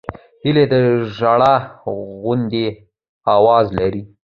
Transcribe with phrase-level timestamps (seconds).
[0.43, 0.75] هیلۍ د
[1.15, 1.55] ژړا
[2.23, 2.65] غوندې
[3.35, 4.03] آواز لري